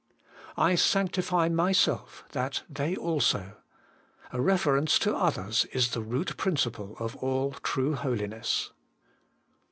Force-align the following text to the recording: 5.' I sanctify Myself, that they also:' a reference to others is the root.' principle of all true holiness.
5.' 0.55 0.55
I 0.57 0.73
sanctify 0.73 1.47
Myself, 1.47 2.23
that 2.31 2.63
they 2.67 2.95
also:' 2.95 3.57
a 4.33 4.41
reference 4.41 4.97
to 4.97 5.15
others 5.15 5.65
is 5.65 5.91
the 5.91 6.01
root.' 6.01 6.37
principle 6.37 6.95
of 6.97 7.15
all 7.17 7.51
true 7.61 7.93
holiness. 7.93 8.71